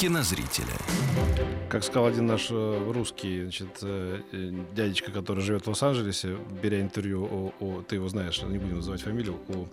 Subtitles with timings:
[0.00, 0.66] Кинозрителя.
[1.68, 6.80] Как сказал один наш э, русский значит, э, э, дядечка, который живет в Лос-Анджелесе, беря
[6.80, 9.68] интервью, у, у- ты его знаешь, не будем называть фамилию, у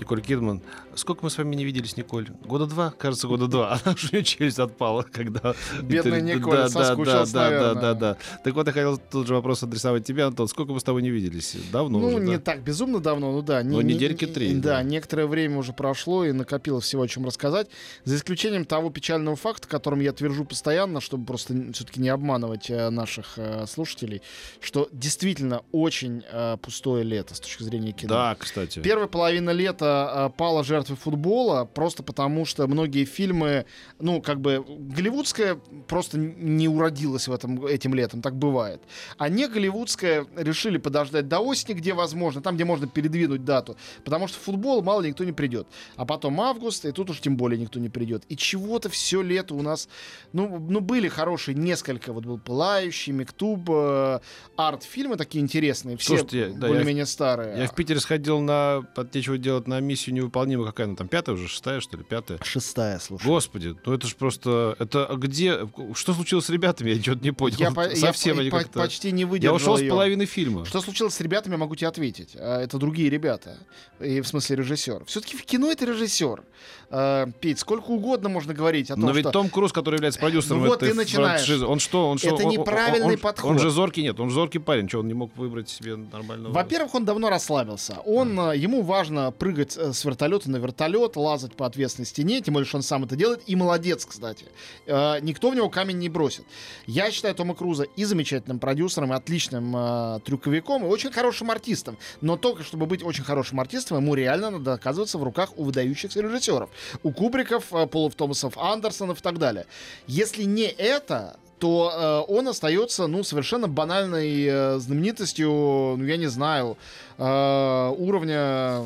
[0.00, 0.60] Николь Кидман.
[0.96, 2.26] Сколько мы с вами не виделись, Николь?
[2.44, 2.90] Года два?
[2.98, 3.74] Кажется, года два.
[3.84, 5.54] Она уже у нее челюсть отпала, когда...
[5.82, 7.74] Бедная интервью- Николь да, да, да, да, да, наверное.
[7.74, 8.16] да, да.
[8.42, 10.48] Так вот, я хотел тот же вопрос адресовать тебе, Антон.
[10.48, 11.54] Сколько мы с тобой не виделись?
[11.70, 12.40] Давно Ну, уже, не да?
[12.42, 13.62] так безумно давно, ну да.
[13.62, 14.82] Ну, не- не- недельки три, Да, да.
[14.82, 17.68] некоторое время уже прошло и накопилось всего, о чем рассказать.
[18.04, 22.90] За исключением того печального факта, которым я твержу постоянно, чтобы просто все-таки не обманывать э,
[22.90, 24.22] наших э, слушателей,
[24.60, 28.14] что действительно очень э, пустое лето с точки зрения кино.
[28.14, 28.80] Да, кстати.
[28.80, 33.66] Первая половина лета пала жертвой футбола просто потому, что многие фильмы,
[33.98, 38.82] ну, как бы, голливудская просто не уродилась в этом, этим летом, так бывает.
[39.18, 44.28] А не голливудская решили подождать до осени, где возможно, там, где можно передвинуть дату, потому
[44.28, 45.66] что футбол мало никто не придет.
[45.96, 48.24] А потом август, и тут уж тем более никто не придет.
[48.28, 49.88] И чего-то все лето у нас,
[50.32, 54.20] ну, ну были хорошие несколько, вот был «Пылающий», «Мектуб», э,
[54.56, 57.58] арт-фильмы такие интересные, все Слушайте, да, я- более-менее старые.
[57.58, 60.66] Я в Питере сходил на, от нечего делать, на миссию невыполнимую.
[60.68, 62.38] Какая она там, пятая уже, шестая, что ли, пятая?
[62.42, 63.24] Шестая, слушай.
[63.26, 64.76] Господи, ну это же просто...
[64.78, 65.68] Это где...
[65.94, 66.90] Что случилось с ребятами?
[66.90, 67.56] Я что-то не понял.
[67.58, 68.78] Я, по- я Совсем по- они по- как-то...
[68.80, 69.90] почти не Я выдержал ушел с её.
[69.90, 70.64] половины фильма.
[70.64, 72.36] Что случилось с ребятами, я могу тебе ответить.
[72.38, 73.56] А, Это другие ребята.
[74.00, 75.04] И в смысле режиссер.
[75.06, 76.42] Все-таки в кино это режиссер.
[76.90, 79.32] А, Петь, сколько угодно можно говорить о том, Но ведь что...
[79.32, 82.08] Том Круз, который является продюсером Ну вот этой франшизы, он что?
[82.08, 82.28] Он что?
[82.28, 83.50] Это он- он- неправильный он- подход.
[83.50, 84.88] Он же зоркий, нет, он зоркий парень.
[84.88, 86.52] Что, он не мог выбрать себе нормального...
[86.52, 87.98] Во-первых, он давно расслабился.
[88.04, 92.54] Он, э, ему важно прыгать э, с вертолета на вертолет, лазать по ответственной стене, тем
[92.54, 93.42] более, что он сам это делает.
[93.46, 94.46] И молодец, кстати.
[94.86, 96.44] Э, Никто в него камень не бросит.
[96.86, 101.96] Я считаю Тома Круза и замечательным продюсером, и отличным э, трюковиком, и очень хорошим артистом.
[102.20, 106.20] Но только чтобы быть очень хорошим артистом, ему реально надо оказываться в руках у выдающихся
[106.20, 106.70] режиссеров.
[107.02, 109.66] У Кубриков, э, Полов Томасов, Андерсонов и так далее.
[110.06, 116.26] Если не это, то э, он остается, ну, совершенно банальной э, знаменитостью, ну, я не
[116.26, 116.76] знаю,
[117.18, 118.84] э, уровня...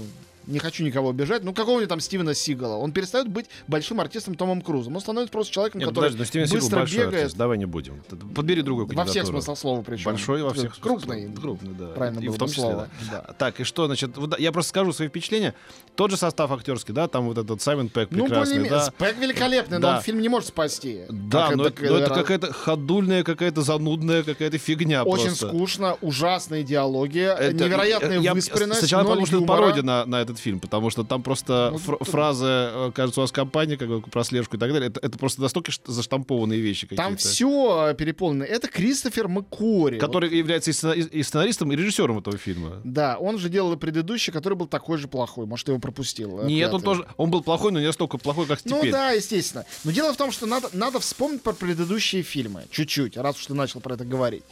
[0.50, 1.44] Не хочу никого обижать.
[1.44, 2.76] Ну, какого-нибудь там Стивена Сигала.
[2.76, 4.96] Он перестает быть большим артистом Томом Крузом.
[4.96, 7.14] Он становится просто человеком, Нет, который подожди, ну Стивен Сигал быстро большой бегает.
[7.22, 8.02] артист, давай не будем.
[8.34, 9.36] Подбери другую Во всех кандидатуру.
[9.38, 10.04] смыслах слова причем.
[10.04, 11.32] Большой во всех Крупный.
[11.32, 11.86] Крупный, да.
[11.88, 12.88] Правильно и было в том бы числе, слово.
[13.10, 13.24] да.
[13.28, 13.32] Да.
[13.34, 15.54] Так, и что, значит, вот, я просто скажу свои впечатления.
[15.94, 18.84] Тот же состав актерский, да, там вот этот Саймон Пэк Ну, прекрасный, более да.
[18.86, 19.96] Спек великолепный, но Да.
[19.98, 21.02] он фильм не может спасти.
[21.08, 25.48] Да, Как но, это, но это э, какая-то ходульная, какая-то занудная, какая-то фигня Очень просто.
[25.48, 30.38] скучно, ужасная идеология, Это- невероятная я выспренность, Сначала подумал, что это пародия на, на этот
[30.40, 34.10] фильм, потому что там просто Ну, фр- тут- фразы, э, кажется, у вас компания, как
[34.10, 37.02] про слежку и так далее, это, это просто настолько заштампованные вещи какие-то.
[37.02, 38.44] Там все переполнено.
[38.44, 39.98] Это Кристофер Маккори.
[39.98, 42.80] Который является и сцена- и сценаристом, и режиссером этого фильма.
[42.84, 45.46] Да, он же делал и предыдущий, который был такой же плохой.
[45.46, 46.40] Может, ты его пропустил.
[46.40, 46.84] э, Нет, он пятый.
[46.84, 48.92] тоже, он был плохой, но не настолько плохой, как Ну теперь.
[48.92, 49.64] да, естественно.
[49.84, 52.64] Но дело в том, что надо, надо вспомнить про предыдущие фильмы.
[52.70, 54.42] Чуть-чуть, раз уж ты начал про это говорить.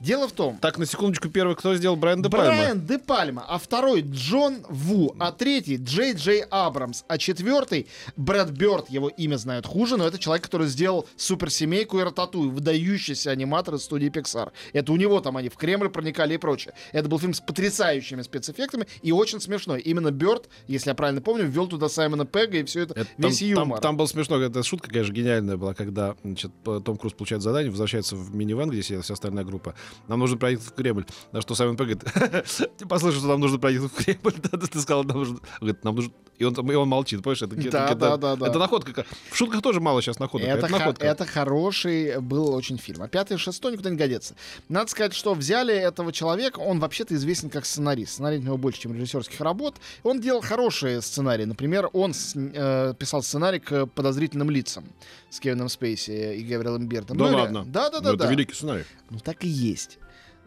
[0.00, 2.46] Дело в том, Так, на секундочку, первый, кто сделал Брайан Де Пальма?
[2.46, 8.50] Брайан Де Пальма, а второй Джон Ву, а третий Джей Джей Абрамс, а четвертый Брэд
[8.50, 13.74] Бёрд, его имя знают хуже, но это человек, который сделал суперсемейку и Рататуй, выдающийся аниматор
[13.74, 14.52] из студии Pixar.
[14.72, 16.74] Это у него там они в Кремль проникали и прочее.
[16.92, 19.80] Это был фильм с потрясающими спецэффектами и очень смешной.
[19.80, 23.30] Именно Бёрд, если я правильно помню, ввел туда Саймона Пега и все это, Это там,
[23.30, 23.78] весь юмор.
[23.78, 27.70] Там, там было смешно, эта шутка, конечно, гениальная была, когда значит, Том Круз получает задание,
[27.70, 29.74] возвращается в минивэн, где сидела вся остальная группа.
[30.06, 31.04] Нам нужно проехать в Кремль.
[31.32, 32.40] На что Саймон Пегг говорит,
[32.76, 34.34] ты послышал, что нам нужно проехать в Кремль.
[34.50, 35.38] Да, ты сказал, нам нужно...
[35.60, 36.12] Говорит, нам нужно...
[36.38, 37.42] И он, и он молчит, понимаешь?
[37.42, 38.46] Это, Да, это- да, да, да.
[38.46, 39.04] Это находка.
[39.30, 40.46] В шутках тоже мало сейчас находок.
[40.48, 41.04] Это, Это, находка.
[41.04, 43.02] это хороший был очень фильм.
[43.02, 44.34] А пятый и шестой никуда не годится.
[44.68, 48.12] Надо сказать, что взяли этого человека, он вообще-то известен как сценарист.
[48.12, 49.76] Сценарий у него больше, чем режиссерских работ.
[50.04, 51.44] Он делал хорошие сценарии.
[51.44, 54.84] Например, он с- э, писал сценарий к подозрительным лицам
[55.30, 57.16] с Кевином Спейси и Гаврилом Бертом.
[57.18, 57.64] Да Ну ладно.
[57.66, 58.30] Да, да, Ну, да, это да.
[58.30, 58.84] великий сценарий.
[59.10, 59.98] Ну так и есть.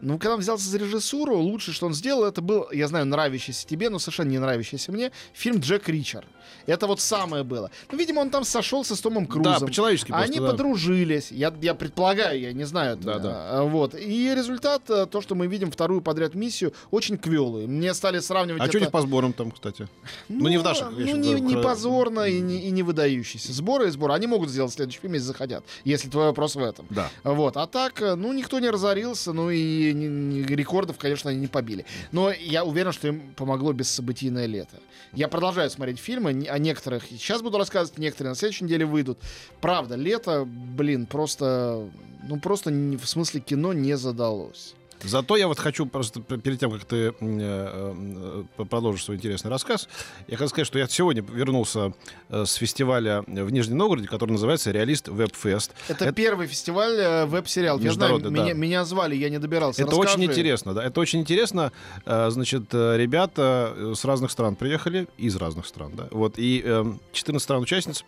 [0.02, 3.64] Ну, когда он взялся за режиссуру, лучшее, что он сделал, это был, я знаю, нравящийся
[3.66, 6.26] тебе, но совершенно не нравящийся мне, фильм «Джек Ричер».
[6.66, 7.70] Это вот самое было.
[7.90, 9.60] Ну, видимо, он там сошелся с Томом Крузом.
[9.60, 10.50] Да, по-человечески просто, Они да.
[10.50, 11.30] подружились.
[11.30, 12.96] Я, я предполагаю, я не знаю.
[12.96, 13.30] Да, да.
[13.50, 13.94] А, Вот.
[13.94, 17.66] И результат, э, то, что мы видим вторую подряд миссию, очень квелый.
[17.66, 18.72] Мне стали сравнивать А это...
[18.72, 19.88] что них по сборам там, кстати?
[20.28, 23.52] Ну, не в наших, Ну, не, не позорно и не, и не выдающийся.
[23.52, 24.14] Сборы и сборы.
[24.14, 25.64] Они могут сделать следующий фильм, если захотят.
[25.84, 26.86] Если твой вопрос в этом.
[26.90, 27.10] Да.
[27.24, 27.56] Вот.
[27.56, 31.84] А так, э, ну, никто не разорился, ну и рекордов, конечно, они не побили.
[32.10, 34.80] Но я уверен, что им помогло бессобытийное лето.
[35.12, 39.18] Я продолжаю смотреть фильмы, о некоторых сейчас буду рассказывать, некоторые на следующей неделе выйдут.
[39.60, 41.88] Правда, лето, блин, просто,
[42.26, 44.74] ну просто в смысле кино не задалось.
[45.04, 49.88] Зато я вот хочу просто перед тем, как ты э, э, продолжишь свой интересный рассказ,
[50.28, 51.92] я хочу сказать, что я сегодня вернулся
[52.28, 55.72] э, с фестиваля в Нижнем Новгороде, который называется «Realist Web Fest».
[55.88, 57.82] Это, Это- первый фестиваль веб-сериалов.
[57.82, 58.30] Я знаю, да.
[58.30, 59.82] меня, меня звали, я не добирался.
[59.82, 60.24] Это очень Расскажи.
[60.30, 60.84] интересно, да.
[60.84, 61.72] Это очень интересно.
[62.06, 66.08] Значит, ребята с разных стран приехали, из разных стран, да.
[66.10, 68.04] Вот, и эм, 14 стран-участниц.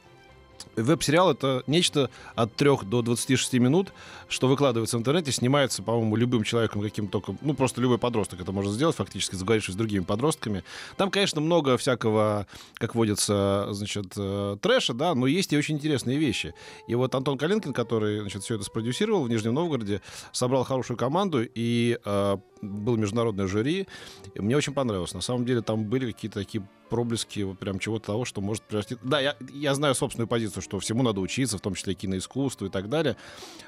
[0.76, 3.92] Веб-сериал— это нечто от 3 до 26 минут,
[4.28, 7.36] что выкладывается в интернете, снимается, по-моему, любым человеком, каким только...
[7.40, 10.64] Ну, просто любой подросток это может сделать, фактически, заговорившись с другими подростками.
[10.96, 16.18] Там, конечно, много всякого, как водится, значит, э, трэша, да, но есть и очень интересные
[16.18, 16.54] вещи.
[16.88, 20.00] И вот Антон Калинкин, который, значит, все это спродюсировал в Нижнем Новгороде,
[20.32, 23.86] собрал хорошую команду, и э, был международное жюри.
[24.34, 25.14] И мне очень понравилось.
[25.14, 28.98] На самом деле там были какие-то такие проблески прям чего-то того, что может превратить...
[29.02, 32.70] Да, я, я знаю собственную позицию, что всему надо учиться, в том числе киноискусству и
[32.70, 33.16] так далее.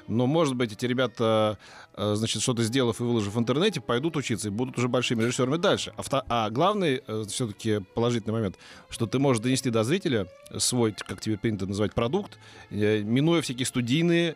[0.07, 1.57] Но, может быть, эти ребята,
[1.95, 5.57] э, значит, что-то сделав и выложив в интернете, пойдут учиться и будут уже большими режиссерами
[5.57, 5.93] дальше.
[5.95, 8.57] А, вто- а главный, э, все-таки положительный момент,
[8.89, 10.27] что ты можешь донести до зрителя
[10.57, 12.37] свой, как тебе принято называть, продукт,
[12.69, 14.35] э, минуя всякие студийные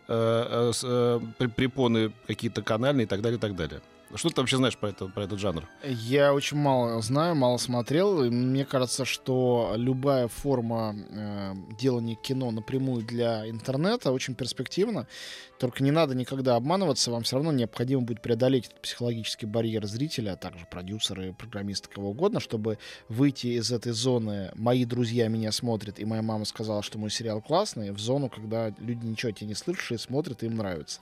[1.56, 3.80] препоны какие-то канальные и так далее, и так далее.
[4.14, 5.66] Что ты вообще знаешь про, это, про этот жанр?
[5.84, 8.24] Я очень мало знаю, мало смотрел.
[8.24, 15.06] И мне кажется, что любая форма э, делания кино напрямую для интернета очень перспективна.
[15.62, 20.32] Только не надо никогда обманываться, вам все равно необходимо будет преодолеть этот психологический барьер зрителя,
[20.32, 22.78] а также продюсеры, программисты, кого угодно, чтобы
[23.08, 27.40] выйти из этой зоны «мои друзья меня смотрят, и моя мама сказала, что мой сериал
[27.40, 30.98] классный», в зону, когда люди ничего тебе не слышавшие смотрят, и им нравится.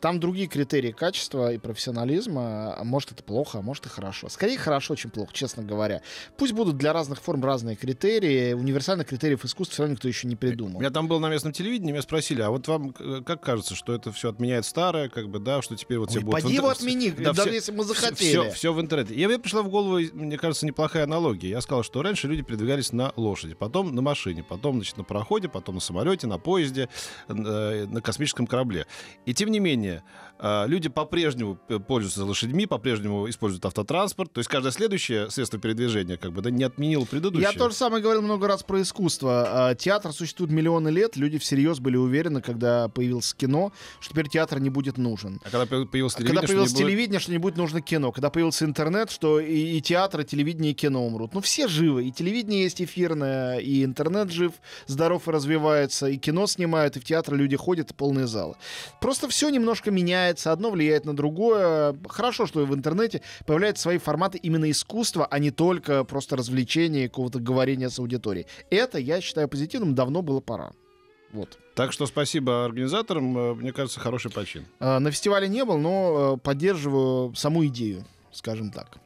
[0.00, 2.41] Там другие критерии качества и профессионализма.
[2.42, 4.28] А может, это плохо, а может, и хорошо.
[4.28, 6.02] Скорее, хорошо, чем плохо, честно говоря.
[6.36, 8.52] Пусть будут для разных форм разные критерии.
[8.52, 10.80] Универсальных критериев искусства все равно никто еще не придумал.
[10.82, 13.94] Я там был на местном телевидении, меня спросили, а вот вам э, как кажется, что
[13.94, 16.40] это все отменяет старое, как бы, да, что теперь вот все будут...
[16.40, 18.50] в поди интер- его отмени, Да, даже всё- если мы Все, захотели.
[18.50, 19.14] все в интернете.
[19.14, 21.50] И мне пришла в голову, мне кажется, неплохая аналогия.
[21.50, 25.48] Я сказал, что раньше люди передвигались на лошади, потом на машине, потом, значит, на пароходе,
[25.48, 26.88] потом на самолете, на поезде,
[27.28, 28.86] э, на космическом корабле.
[29.26, 30.02] И тем не менее,
[30.38, 31.78] э, люди по-прежнему п-
[32.22, 34.32] пользуются лошадьми, по-прежнему используют автотранспорт.
[34.32, 37.50] То есть каждое следующее средство передвижения как бы да, не отменило предыдущее.
[37.52, 39.68] Я то же самое говорил много раз про искусство.
[39.70, 41.16] А, Театр существует миллионы лет.
[41.16, 45.40] Люди всерьез были уверены, когда появилось кино, что теперь театр не будет нужен.
[45.44, 47.56] А когда по- появилось А телевидение, Когда что появилось не было- телевидение, что не будет
[47.56, 48.12] нужно кино.
[48.12, 51.34] Когда появился интернет, что и, и театр, и телевидение, и кино умрут.
[51.34, 52.06] Ну, все живы.
[52.06, 54.52] И телевидение есть эфирное, и интернет жив,
[54.86, 58.54] здоров и развивается, и кино снимают, и в театр люди ходят, и полные залы.
[59.00, 61.96] Просто все немножко меняется, одно влияет на другое.
[62.12, 67.08] Хорошо, что в интернете появляются свои форматы именно искусства, а не только просто развлечения и
[67.08, 68.46] какого-то говорения с аудиторией.
[68.70, 70.72] Это, я считаю, позитивным, давно было пора.
[71.32, 71.58] Вот.
[71.74, 74.66] Так что спасибо организаторам, э, мне кажется, хороший почин.
[74.80, 78.98] Э, На фестивале не был, но э, поддерживаю саму идею, скажем так.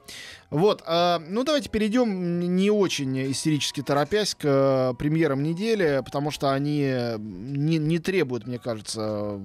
[0.51, 6.53] Вот, э, ну давайте перейдем не очень истерически торопясь к э, премьерам недели, потому что
[6.53, 6.81] они
[7.19, 9.41] не, не требуют, мне кажется,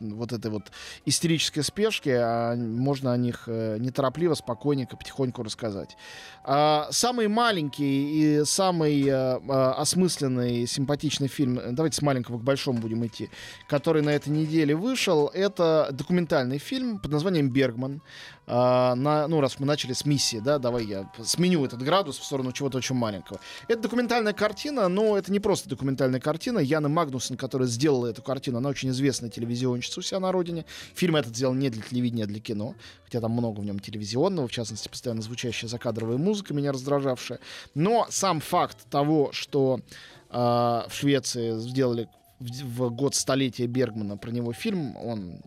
[0.00, 0.70] вот этой вот
[1.06, 5.96] истерической спешки, а можно о них э, неторопливо, спокойненько, потихоньку рассказать.
[6.44, 12.80] А, Самый маленький и самый э, э, осмысленный, симпатичный фильм, давайте с маленького к большому
[12.80, 13.30] будем идти,
[13.68, 18.02] который на этой неделе вышел, это документальный фильм под названием «Бергман».
[18.46, 22.24] А, на, ну, раз мы начали с миссии, да, давай я сменю этот градус в
[22.24, 23.40] сторону чего-то очень маленького.
[23.68, 26.58] Это документальная картина, но это не просто документальная картина.
[26.58, 30.66] Яна Магнусон, которая сделала эту картину, она очень известная телевизионщица у себя на родине.
[30.94, 32.74] Фильм этот сделан не для телевидения, а для кино,
[33.04, 37.38] хотя там много в нем телевизионного, в частности, постоянно звучащая закадровая музыка, меня раздражавшая.
[37.74, 39.80] Но сам факт того, что
[40.28, 42.08] а, в Швеции сделали
[42.40, 45.40] в год столетия Бергмана про него фильм, он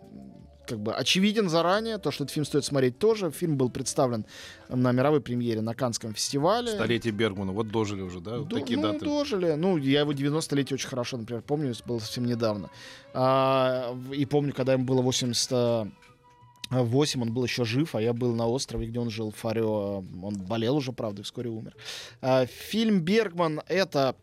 [0.68, 3.32] как бы очевиден заранее, то, что этот фильм стоит смотреть тоже.
[3.32, 4.26] Фильм был представлен
[4.70, 6.68] на мировой премьере на Канском фестивале.
[6.70, 8.40] Столетие Бергмана, вот дожили уже, да?
[8.40, 9.06] Вот До- такие ну, даты.
[9.06, 9.54] дожили.
[9.54, 12.70] Ну, я его 90-летие очень хорошо, например, помню, было совсем недавно.
[13.14, 18.48] А, и помню, когда ему было 88, он был еще жив, а я был на
[18.48, 20.04] острове, где он жил, в Фарео.
[20.22, 21.74] Он болел уже, правда, и вскоре умер.
[22.22, 24.16] А, фильм «Бергман»— это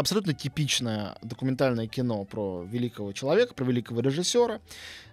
[0.00, 4.60] абсолютно типичное документальное кино про великого человека, про великого режиссера,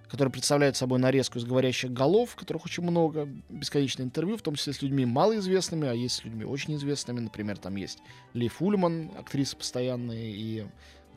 [0.09, 4.73] который представляет собой нарезку из говорящих голов, которых очень много, бесконечное интервью, в том числе
[4.73, 7.19] с людьми малоизвестными, а есть с людьми очень известными.
[7.19, 7.99] Например, там есть
[8.33, 10.65] Ли Фульман, актриса постоянная, и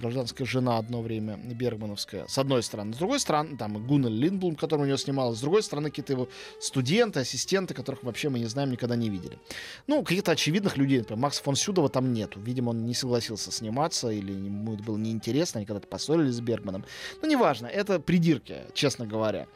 [0.00, 2.94] гражданская жена одно время Бергмановская, с одной стороны.
[2.94, 5.38] С другой стороны, там Гуннель Линдблум, который у него снималась.
[5.38, 6.28] С другой стороны, какие-то его
[6.58, 9.38] студенты, ассистенты, которых вообще мы не знаем, никогда не видели.
[9.86, 12.40] Ну, каких-то очевидных людей, например, Макса фон Сюдова там нету.
[12.40, 16.84] Видимо, он не согласился сниматься или ему это было неинтересно, они когда-то поссорились с Бергманом.
[17.22, 19.46] Ну, неважно, это придирки, честно говоря.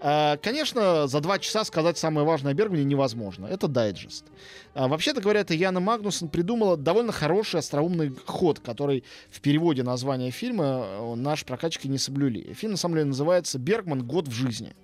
[0.00, 3.46] А, Конечно, за два часа сказать самое важное о Бергмане невозможно.
[3.46, 4.26] Это дайджест.
[4.74, 10.30] А, Вообще-то говоря, это Яна Магнусон придумала довольно хороший остроумный ход, который в переводе названия
[10.30, 12.52] фильма э, наш прокачки не соблюли.
[12.54, 14.06] Фильм, на самом деле, называется «Бергман.
[14.06, 14.74] Год в жизни».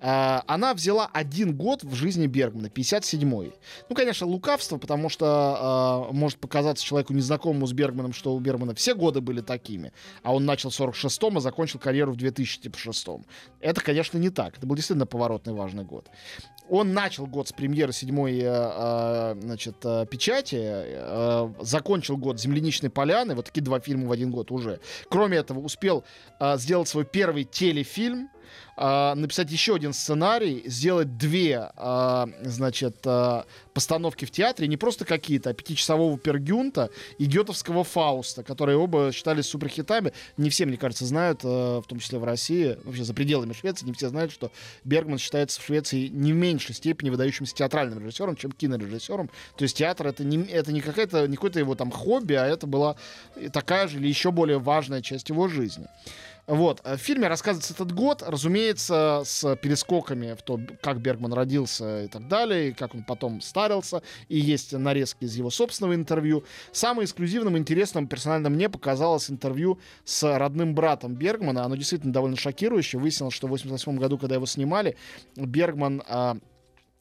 [0.00, 3.52] А, Она взяла один год в жизни Бергмана, 57-й.
[3.88, 8.74] Ну, конечно, лукавство, потому что а, может показаться человеку незнакомому с Бергманом, что у Бергмана
[8.74, 13.24] все годы были такими, а он начал в 46-м, а закончил карьеру в 2006-м.
[13.60, 14.58] Это, конечно, не так.
[14.58, 16.08] Это был действительно поворотный важный год.
[16.68, 22.90] Он начал год с премьеры седьмой э, э, значит, э, печати, э, закончил год «Земляничной
[22.90, 24.80] поляны», вот такие два фильма в один год уже.
[25.08, 26.04] Кроме этого, успел
[26.38, 28.28] э, сделать свой первый телефильм,
[28.78, 33.42] э, написать еще один сценарий, сделать две, э, значит, э,
[33.74, 39.46] постановки в театре, не просто какие-то, а пятичасового Пергюнта и Гетовского Фауста, которые оба считались
[39.46, 40.12] суперхитами.
[40.36, 43.86] Не все, мне кажется, знают, э, в том числе в России, вообще за пределами Швеции,
[43.86, 44.50] не все знают, что
[44.84, 49.30] Бергман считается в Швеции не в меньшей степени выдающимся театральным режиссером, чем кинорежиссером.
[49.56, 52.66] То есть театр это не, это не какая-то, не какое-то его там хобби, а это
[52.66, 52.96] была
[53.52, 55.86] такая же или еще более важная часть его жизни.
[56.48, 56.80] Вот.
[56.82, 62.28] В фильме рассказывается этот год, разумеется, с перескоками в то, как Бергман родился и так
[62.28, 66.44] далее, и как он потом старился, и есть нарезки из его собственного интервью.
[66.72, 71.64] Самым эксклюзивным, интересным, персонально мне показалось интервью с родным братом Бергмана.
[71.64, 73.00] Оно действительно довольно шокирующее.
[73.00, 74.96] Выяснилось, что в 88 году, когда его снимали,
[75.36, 76.36] Бергман а,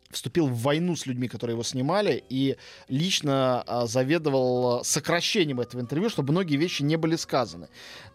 [0.09, 6.09] вступил в войну с людьми, которые его снимали, и лично а, заведовал сокращением этого интервью,
[6.09, 7.67] чтобы многие вещи не были сказаны.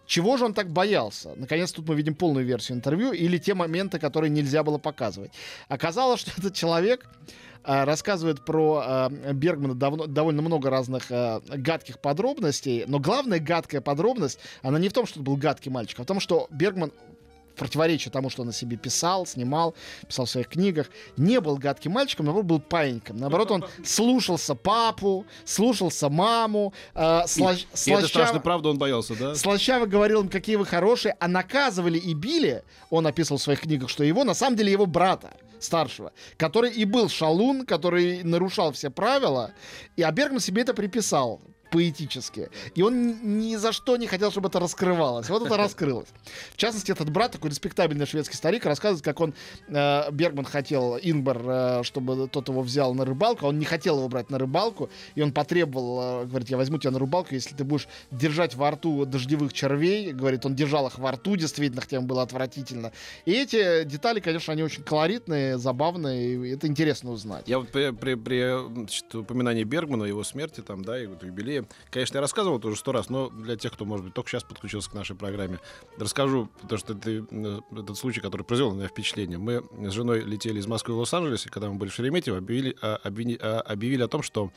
[0.05, 1.33] Чего же он так боялся?
[1.35, 5.31] Наконец, тут мы видим полную версию интервью или те моменты, которые нельзя было показывать.
[5.67, 7.07] Оказалось, что этот человек
[7.63, 13.81] а, рассказывает про а, Бергмана давно, довольно много разных а, гадких подробностей, но главная гадкая
[13.81, 16.91] подробность, она не в том, что это был гадкий мальчик, а в том, что Бергман
[17.55, 19.75] противоречие тому, что он о себе писал, снимал,
[20.07, 23.17] писал в своих книгах, не был гадким мальчиком, наоборот, был паиньком.
[23.17, 29.15] Наоборот, он слушался папу, слушался маму, э, слащ, И это слащаво- страшно, правда, он боялся,
[29.15, 29.35] да?
[29.35, 33.89] Слащаво говорил им, какие вы хорошие, а наказывали и били, он описывал в своих книгах,
[33.89, 38.89] что его, на самом деле, его брата старшего, который и был шалун, который нарушал все
[38.89, 39.51] правила,
[39.95, 41.41] и а Бергман себе это приписал
[41.73, 42.49] поэтически.
[42.75, 45.27] И он ни- за что не хотел, чтобы это раскрывалось.
[45.29, 46.07] Вот это раскрылось.
[46.53, 49.33] В частности, этот брат, такой респектабельный шведский старик, рассказывает, как он,
[49.67, 53.97] э, Бергман хотел, Ингбар, э, чтобы тот его взял на рыбалку, а он не хотел
[53.97, 57.55] его брать на рыбалку, и он потребовал, э, говорит, я возьму тебя на рыбалку, если
[57.55, 61.97] ты будешь держать во рту дождевых червей, говорит, он держал их во рту, действительно, хотя
[61.97, 62.91] ему было отвратительно.
[63.25, 67.47] И эти детали, конечно, они очень колоритные, забавные, и это интересно узнать.
[67.47, 71.62] Я вот при, при, при, значит, упоминании Бергмана, его смерти, там, да, и вот юбилея,
[71.89, 74.43] конечно, я рассказывал это уже сто раз, но для тех, кто, может быть, только сейчас
[74.43, 75.59] подключился к нашей программе,
[75.97, 77.23] расскажу, потому что это
[77.71, 79.37] этот случай, который произвел на меня впечатление.
[79.37, 82.75] Мы с женой летели из Москвы в Лос-Анджелес, и когда мы были в Шереметьево, объявили,
[82.81, 84.51] а, обвини- а, объявили о том, что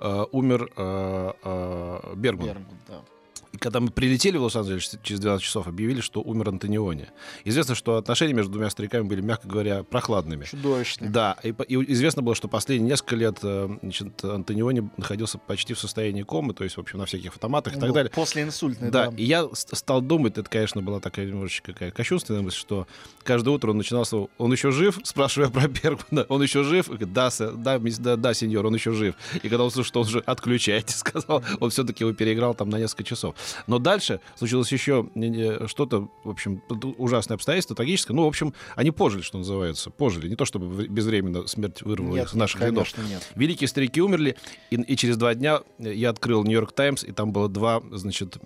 [0.00, 2.46] э, умер э, э, Бергман.
[2.48, 3.04] Бергман, да.
[3.52, 7.08] И когда мы прилетели в Лос-Анджелес через 12 часов, объявили, что умер Антониони.
[7.44, 10.44] Известно, что отношения между двумя стариками были, мягко говоря, прохладными.
[10.46, 11.10] Чудовищно.
[11.10, 15.78] Да, и, и известно было, что последние несколько лет э, значит, Антониони находился почти в
[15.78, 18.10] состоянии комы, то есть, в общем, на всяких автоматах и так Вот, далее.
[18.10, 19.16] После инсультной, Да, да.
[19.16, 22.86] и я стал думать, это, конечно, была такая немножечко какая кощунственная мысль, что
[23.22, 26.86] каждое утро он начинал с он еще жив, спрашивая про Бергмана, он еще жив?
[26.88, 29.14] И говорит, да, сэ- да, да, да, сеньор, он еще жив.
[29.42, 32.78] И когда он услышал, что он уже отключайте, сказал, он все-таки его переиграл там на
[32.78, 33.34] несколько часов.
[33.66, 36.62] Но дальше случилось еще не- не, что-то, в общем,
[36.98, 38.14] ужасное обстоятельство, трагическое.
[38.16, 40.28] Ну, в общем, они пожили, что называется, пожили.
[40.28, 42.88] Не то, чтобы безвременно смерть вырвала их Нет, из наших нет, рядов.
[43.08, 43.32] нет.
[43.34, 44.36] Великие старики умерли,
[44.70, 48.38] и, и через два дня я открыл Нью-Йорк Таймс, и там было два, значит,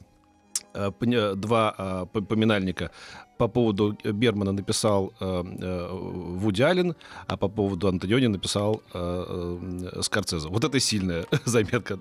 [0.75, 0.91] э,
[1.35, 2.91] два а, по- поминальника.
[3.39, 6.95] По поводу Бермана написал э, э, Вуди Аллен,
[7.27, 9.59] а по поводу Антониони написал э,
[9.93, 10.49] э, Скорцезе.
[10.49, 11.99] Вот это сильная заметка.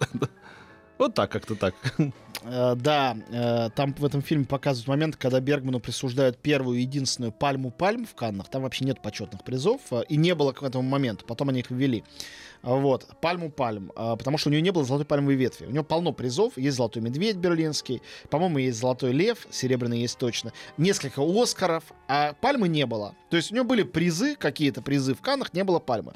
[0.98, 1.76] Вот так, как-то так.
[2.48, 7.72] Э, да, э, там в этом фильме показывают момент, когда Бергману присуждают первую единственную пальму
[7.72, 8.50] пальм в Каннах.
[8.50, 11.26] Там вообще нет почетных призов, э, и не было к этому моменту.
[11.26, 12.04] Потом они их ввели.
[12.66, 15.68] А, Вот, пальму пальм, а, потому что у нее не было золотой пальмовой ветви.
[15.68, 16.58] У нее полно призов.
[16.58, 22.68] Есть золотой медведь берлинский, по-моему, есть золотой лев, серебряный есть точно, несколько Оскаров, а пальмы
[22.68, 23.16] не было.
[23.30, 26.14] То есть у него были призы, какие-то призы в Каннах, не было пальмы.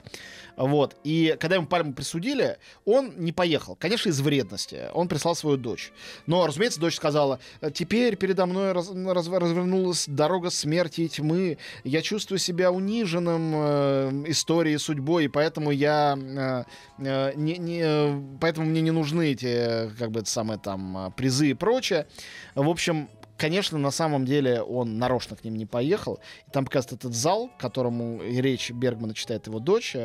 [0.60, 0.98] Вот.
[1.04, 3.76] И когда ему пальму присудили, он не поехал.
[3.76, 4.90] Конечно, из вредности.
[4.94, 5.92] Он прислал свою дочь.
[6.26, 7.40] Но, разумеется, дочь сказала,
[7.74, 11.58] теперь передо мной раз, раз, развернулась дорога смерти и тьмы.
[11.84, 16.18] Я чувствую себя униженным э, историей, судьбой, и поэтому я...
[16.40, 16.64] Э,
[17.00, 21.54] э, не, не, поэтому мне не нужны эти, как бы, это самое там, призы и
[21.54, 22.08] прочее.
[22.56, 26.20] В общем, конечно, на самом деле он нарочно к ним не поехал.
[26.48, 29.96] И там показывает этот зал, которому речь Бергмана читает его дочь.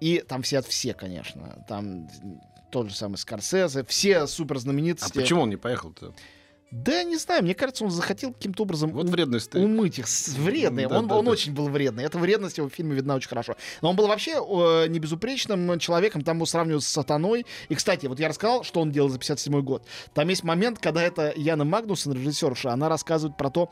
[0.00, 1.64] И там сидят все, конечно.
[1.68, 2.08] Там
[2.72, 5.18] тот же самый Скорсезе, все супер знаменитости.
[5.18, 6.14] А почему он не поехал-то?
[6.72, 10.06] Да, не знаю, мне кажется, он захотел каким-то образом вот вредность умыть их.
[10.38, 10.86] Вредный.
[10.86, 11.30] Да, он да, он да.
[11.30, 12.04] очень был вредный.
[12.04, 13.56] Эта вредность его в фильме видна очень хорошо.
[13.82, 16.22] Но он был вообще э, не безупречным человеком.
[16.22, 17.44] Там его сравнивают с сатаной.
[17.68, 19.86] И, кстати, вот я рассказал, что он делал за 57 год.
[20.14, 23.70] Там есть момент, когда это Яна Магнусон, режиссерша, она рассказывает про то,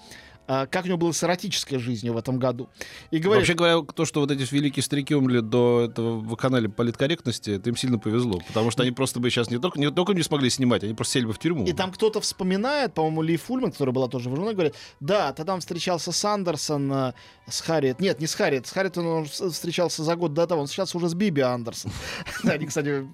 [0.71, 2.69] как у него было с эротической жизнью в этом году.
[3.11, 6.69] И говорит, Вообще говоря, то, что вот эти великие старики умерли до этого в канале
[6.69, 10.13] политкорректности, это им сильно повезло, потому что они просто бы сейчас не только, не только
[10.15, 11.65] не смогли снимать, они просто сели бы в тюрьму.
[11.67, 15.55] И там кто-то вспоминает, по-моему, Ли Фульман, которая была тоже в журнале, говорит, да, тогда
[15.55, 17.13] он встречался с Андерсон, э,
[17.49, 18.01] с Харриет.
[18.01, 18.67] Нет, не с Харриет.
[18.67, 20.63] С Харриет он встречался за год до того.
[20.63, 21.91] Он встречался уже с Биби Андерсон.
[22.45, 23.07] Они, кстати,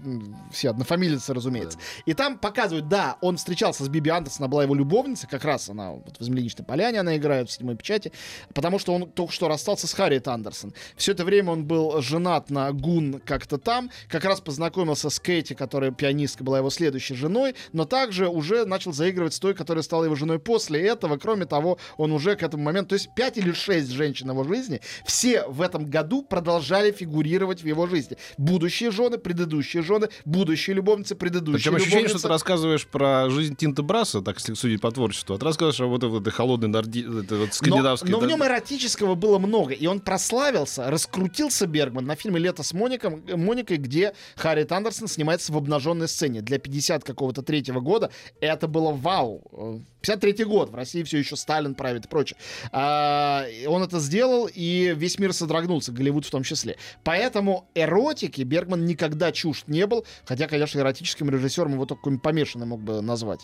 [0.52, 1.78] все однофамилицы, разумеется.
[2.04, 5.68] И там показывают, да, он встречался с Биби Андерсон, она была его любовница, как раз
[5.68, 8.12] она вот в «Земляничной поляне» она играет в седьмой печати,
[8.54, 10.72] потому что он только что расстался с Харриет Андерсон.
[10.96, 15.54] Все это время он был женат на Гун как-то там, как раз познакомился с Кэти,
[15.54, 20.04] которая пианистка была его следующей женой, но также уже начал заигрывать с той, которая стала
[20.04, 21.18] его женой после этого.
[21.18, 24.80] Кроме того, он уже к этому моменту, то есть пять или шесть женщин его жизни,
[25.04, 28.16] все в этом году продолжали фигурировать в его жизни.
[28.38, 32.18] Будущие жены, предыдущие жены, будущие любовницы, предыдущие Причем ощущение, любовницы.
[32.18, 35.80] что ты рассказываешь про жизнь Тинта Браса, так если судить по творчеству, а ты рассказываешь
[35.80, 37.05] о вот этой холодной норди...
[37.06, 38.10] вот скандинавской...
[38.10, 42.62] Но, но в нем эротического было много, и он прославился, раскрутился Бергман на фильме «Лето
[42.62, 46.42] с Моником, Моникой», где Харри Андерсон снимается в обнаженной сцене.
[46.42, 48.10] Для 50 какого-то третьего года
[48.40, 49.82] это было вау.
[50.02, 52.38] 53 год, в России все еще Сталин правит и прочее.
[52.70, 56.76] А, он это сделал, и весь мир содрогнулся, Голливуд в том числе.
[57.02, 62.80] Поэтому эротики Бергман никогда чужд не был, хотя, конечно, эротическим режиссером его только помешанный мог
[62.80, 63.40] бы назвать.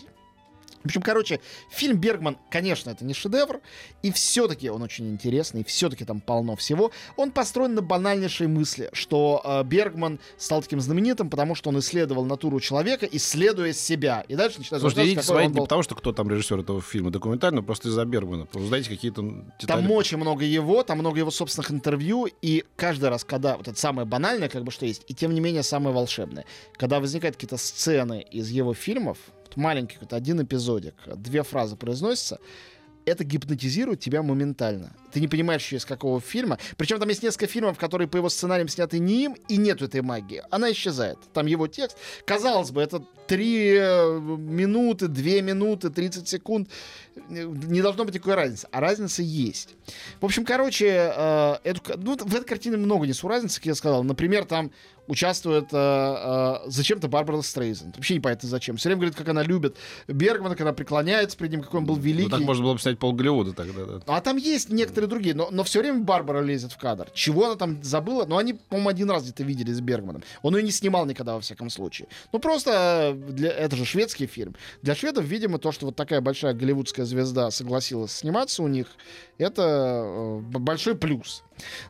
[0.83, 3.61] В общем, короче, фильм Бергман, конечно, это не шедевр,
[4.01, 6.91] и все-таки он очень интересный, и все-таки там полно всего.
[7.15, 12.25] Он построен на банальнейшей мысли, что э, Бергман стал таким знаменитым, потому что он исследовал
[12.25, 14.25] натуру человека, исследуя себя.
[14.27, 15.55] И дальше начинается Слушайте, идите смотреть был...
[15.55, 18.47] не потому, что кто там режиссер этого фильма документального, просто из-за Бергмана.
[18.53, 19.21] Узнаете какие-то
[19.59, 19.81] детали.
[19.81, 23.55] Там очень много его, там много его собственных интервью, и каждый раз, когда...
[23.55, 26.45] Вот это самое банальное, как бы, что есть, и тем не менее самое волшебное.
[26.73, 29.17] Когда возникают какие-то сцены из его фильмов,
[29.55, 32.39] маленький какой-то один эпизодик, две фразы произносятся,
[33.05, 34.95] это гипнотизирует тебя моментально.
[35.11, 36.57] Ты не понимаешь еще из какого фильма.
[36.77, 40.01] Причем там есть несколько фильмов, которые по его сценариям сняты не им, и нету этой
[40.01, 40.43] магии.
[40.49, 41.17] Она исчезает.
[41.33, 41.97] Там его текст.
[42.25, 46.69] Казалось бы, это 3 э, минуты, 2 минуты, 30 секунд.
[47.29, 48.67] Не должно быть никакой разницы.
[48.71, 49.75] А разница есть.
[50.21, 54.03] В общем, короче, э, эту, ну, в этой картине много несу разницы, как я сказал.
[54.03, 54.71] Например, там
[55.07, 57.91] участвует э, э, зачем-то Барбара Стрейзен.
[57.95, 58.77] Вообще непонятно зачем.
[58.77, 62.29] Все время говорит, как она любит Бергмана, когда преклоняется перед ним, какой он был великий.
[62.29, 63.85] Ну, так можно было бы снять пол Голливуда тогда.
[63.85, 64.01] Да.
[64.07, 67.09] А там есть некоторые другие, но, но все время Барбара лезет в кадр.
[67.13, 68.25] Чего она там забыла?
[68.25, 70.23] Ну, они, по-моему, один раз где-то видели с Бергманом.
[70.41, 72.07] Он ее не снимал никогда, во всяком случае.
[72.31, 74.55] Ну, просто для, это же шведский фильм.
[74.81, 78.87] Для шведов, видимо, то, что вот такая большая голливудская звезда согласилась сниматься у них,
[79.37, 79.61] это
[80.05, 81.43] э, большой плюс.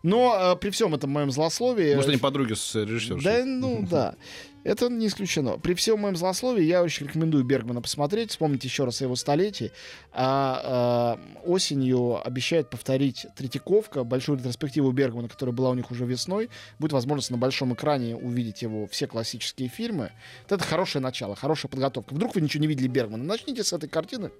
[0.03, 1.95] Но э, при всем этом моем злословии...
[1.95, 3.23] Может, они подруги с режиссершей?
[3.23, 4.15] Да, ну да.
[4.63, 5.57] Это не исключено.
[5.57, 9.71] При всем моем злословии я очень рекомендую Бергмана посмотреть, вспомнить еще раз о его столетии.
[10.13, 16.49] А, а осенью обещают повторить Третьяковка, большую ретроспективу Бергмана, которая была у них уже весной.
[16.79, 20.11] Будет возможность на большом экране увидеть его все классические фильмы.
[20.43, 22.13] Вот это хорошее начало, хорошая подготовка.
[22.13, 24.31] Вдруг вы ничего не видели Бергмана, начните с этой картины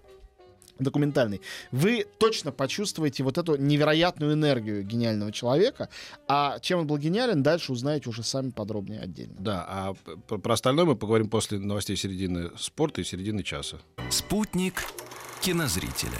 [0.80, 5.90] документальный, вы точно почувствуете вот эту невероятную энергию гениального человека.
[6.28, 9.36] А чем он был гениален, дальше узнаете уже сами подробнее отдельно.
[9.40, 9.94] Да, а
[10.28, 13.78] про остальное мы поговорим после новостей середины спорта и середины часа.
[14.10, 14.84] Спутник
[15.42, 16.18] кинозрителя.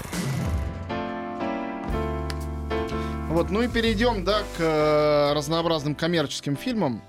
[3.30, 7.02] Вот, ну и перейдем, да, к э, разнообразным коммерческим фильмам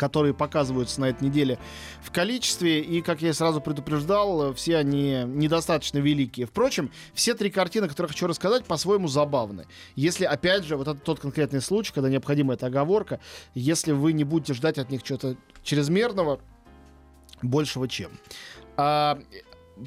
[0.00, 1.58] которые показываются на этой неделе
[2.00, 2.80] в количестве.
[2.80, 6.46] И, как я сразу предупреждал, все они недостаточно великие.
[6.46, 9.66] Впрочем, все три картины, которые хочу рассказать, по-своему забавны.
[9.96, 13.20] Если, опять же, вот это тот конкретный случай, когда необходима эта оговорка,
[13.52, 16.40] если вы не будете ждать от них чего-то чрезмерного,
[17.42, 18.10] большего чем.
[18.78, 19.18] А,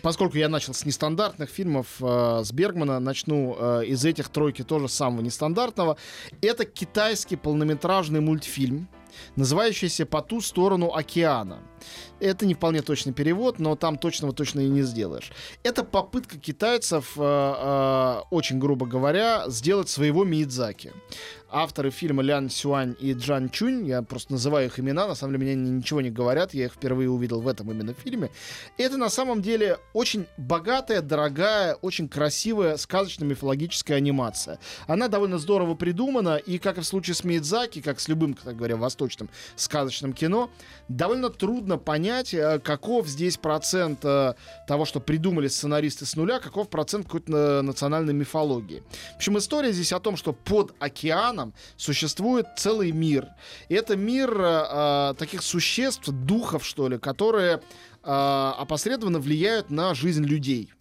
[0.04, 4.90] поскольку я начал с нестандартных фильмов э, с Бергмана, начну э, из этих тройки тоже
[4.90, 5.98] самого нестандартного.
[6.42, 8.88] Это китайский полнометражный мультфильм,
[9.36, 11.62] называющийся «По ту сторону океана».
[12.20, 15.32] Это не вполне точный перевод, но там точного точно и не сделаешь.
[15.64, 20.92] Это попытка китайцев, э, э, очень грубо говоря, сделать своего Миядзаки
[21.54, 25.56] авторы фильма Лян Сюань и Джан Чунь, я просто называю их имена, на самом деле
[25.56, 28.32] мне ничего не говорят, я их впервые увидел в этом именно фильме.
[28.78, 34.60] Это на самом деле очень богатая, дорогая, очень красивая сказочно-мифологическая анимация.
[34.88, 38.58] Она довольно здорово придумана, и как и в случае с Миядзаки, как с любым, так
[38.58, 40.50] говоря, восточным сказочным кино,
[40.90, 44.34] довольно трудно понять, э, каков здесь процент э,
[44.68, 48.84] того, что придумали сценаристы с нуля, каков процент какой-то национальной мифологии.
[49.14, 53.28] В общем, история здесь о том, что под океаном океаном существует целый мир.
[53.70, 57.62] И это мир э, э, таких существ, духов, что ли, которые
[58.04, 60.72] э, опосредованно влияют на жизнь людей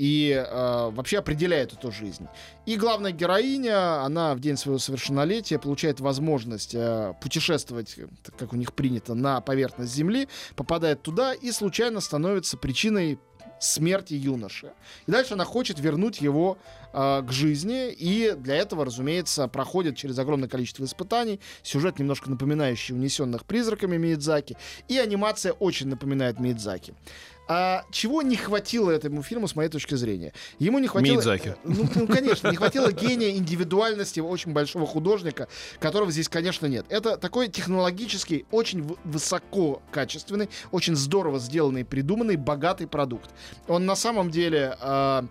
[0.00, 2.26] и э, вообще определяет эту жизнь.
[2.64, 7.96] И главная героиня, она в день своего совершеннолетия получает возможность э, путешествовать,
[8.38, 13.18] как у них принято, на поверхность Земли, попадает туда и случайно становится причиной
[13.58, 14.72] смерти юноши.
[15.06, 16.56] И дальше она хочет вернуть его
[16.94, 21.40] э, к жизни, и для этого, разумеется, проходит через огромное количество испытаний.
[21.62, 24.56] Сюжет немножко напоминающий унесенных призраками Миядзаки,
[24.88, 26.94] и анимация очень напоминает Миядзаки.
[27.52, 30.32] А чего не хватило этому фильму, с моей точки зрения?
[30.60, 31.14] Ему не хватило...
[31.14, 31.56] Миядзаки.
[31.64, 35.48] Ну, ну, конечно, не хватило гения индивидуальности очень большого художника,
[35.80, 36.86] которого здесь, конечно, нет.
[36.90, 43.30] Это такой технологический, очень высоко качественный, очень здорово сделанный, придуманный, богатый продукт.
[43.66, 45.22] Он на самом деле э,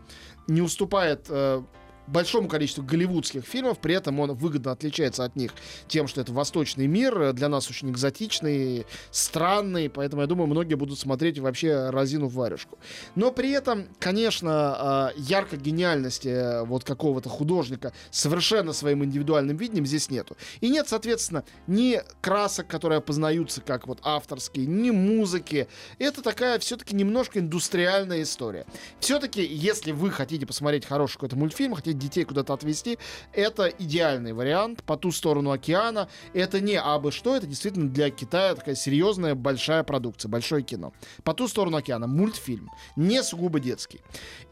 [0.49, 1.63] не уступает э,
[2.12, 5.54] большому количеству голливудских фильмов, при этом он выгодно отличается от них
[5.88, 10.76] тем, что это восточный мир, э, для нас очень экзотичный, странный, поэтому я думаю, многие
[10.76, 12.78] будут смотреть вообще разину в варежку.
[13.15, 19.86] Но при этом, конечно, а, ярко гениальности э, вот какого-то художника совершенно своим индивидуальным видением
[19.86, 20.38] здесь нету.
[20.62, 25.67] И нет, соответственно, ни красок, которые опознаются как вот авторские, ни музыки.
[26.00, 28.65] Это такая все-таки немножко индустриальная история.
[29.00, 32.97] Все-таки, если вы хотите посмотреть хороший какой-то мультфильм, хотите детей куда-то отвезти,
[33.33, 34.83] это идеальный вариант.
[34.83, 39.83] По ту сторону океана это не абы что, это действительно для Китая такая серьезная большая
[39.83, 40.93] продукция, большое кино.
[41.23, 44.01] По ту сторону океана мультфильм, не сугубо детский.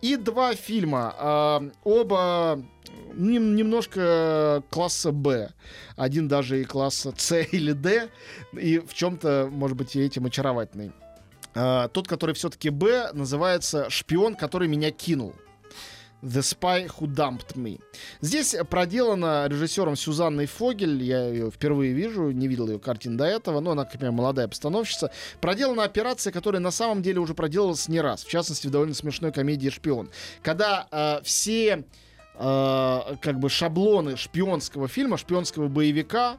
[0.02, 2.64] И два фильма, э, оба
[3.14, 5.52] немножко класса Б.
[5.96, 8.10] Один даже и класса С или Д.
[8.54, 10.92] И в чем-то, может быть, и этим очаровательный.
[11.54, 15.34] Uh, тот, который все-таки Б, называется «Шпион, который меня кинул».
[16.24, 17.80] The Spy Who Dumped Me.
[18.22, 23.60] Здесь проделана режиссером Сюзанной Фогель, я ее впервые вижу, не видел ее картин до этого,
[23.60, 25.12] но она, как я молодая постановщица.
[25.42, 29.32] Проделана операция, которая на самом деле уже проделалась не раз, в частности, в довольно смешной
[29.32, 30.10] комедии «Шпион».
[30.42, 31.86] Когда э, все
[32.36, 36.38] э, как бы шаблоны шпионского фильма, шпионского боевика,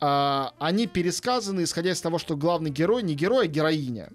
[0.00, 4.10] а, они пересказаны, исходя из того, что главный герой не герой, а героиня.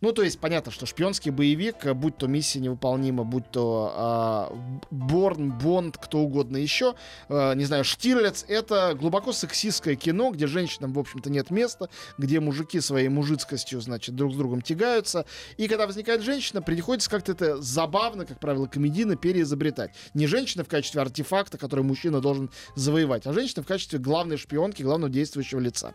[0.00, 4.52] Ну, то есть, понятно, что шпионский боевик, будь то миссия невыполнима, будь то а,
[4.90, 6.94] Борн, Бонд, кто угодно еще,
[7.28, 12.40] а, не знаю, Штирлиц, это глубоко сексистское кино, где женщинам, в общем-то, нет места, где
[12.40, 15.24] мужики своей мужицкостью, значит, друг с другом тягаются.
[15.56, 19.92] И когда возникает женщина, приходится как-то это забавно, как правило, комедийно переизобретать.
[20.14, 24.82] Не женщина в качестве артефакта, который мужчина должен завоевать, а женщина в качестве главной шпионки,
[24.82, 25.92] главного действия действующего лица.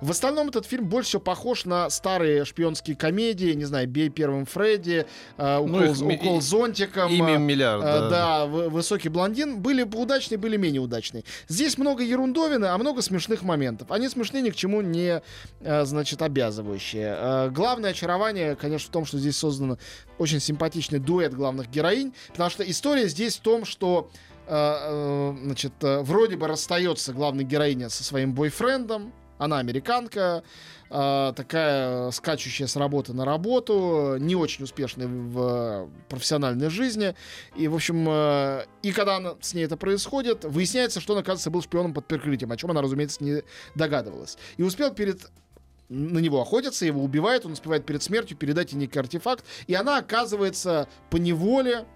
[0.00, 4.44] В остальном этот фильм больше всего похож на старые шпионские комедии, не знаю, «Бей первым
[4.44, 5.06] Фредди»,
[5.38, 7.10] э, «Укол, ну, их, укол зонтиком».
[7.10, 7.82] Имя миллиард.
[7.82, 9.60] Э, да, да, «Высокий блондин».
[9.60, 11.24] Были удачные, были менее удачные.
[11.48, 13.90] Здесь много ерундовины, а много смешных моментов.
[13.90, 15.22] Они смешные, ни к чему не,
[15.60, 17.16] э, значит, обязывающие.
[17.18, 19.78] Э, главное очарование, конечно, в том, что здесь создан
[20.18, 25.72] очень симпатичный дуэт главных героинь, потому что история здесь в том, что Э, э, значит,
[25.82, 29.12] э, вроде бы расстается главная героиня со своим бойфрендом.
[29.36, 30.44] Она американка,
[30.88, 37.16] такая скачущая с работы на работу, не очень успешная в профессиональной жизни.
[37.56, 38.08] И, в общем,
[38.82, 42.56] и когда с ней это происходит, выясняется, что он, оказывается, был шпионом под прикрытием, о
[42.56, 43.42] чем она, разумеется, не
[43.74, 44.38] догадывалась.
[44.56, 45.28] И успел перед
[45.88, 49.98] на него охотятся, его убивают, он успевает перед смертью передать ей некий артефакт, и она
[49.98, 51.86] оказывается по неволе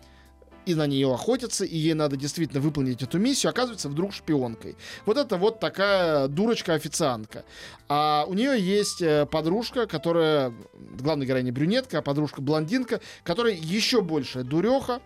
[0.68, 4.76] и на нее охотятся, и ей надо действительно выполнить эту миссию, оказывается вдруг шпионкой.
[5.06, 7.44] Вот это вот такая дурочка-официантка.
[7.88, 14.02] А у нее есть э, подружка, которая, главная героиня брюнетка, а подружка блондинка, которая еще
[14.02, 15.00] большая дуреха,